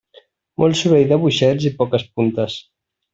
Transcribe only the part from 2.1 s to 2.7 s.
puntes.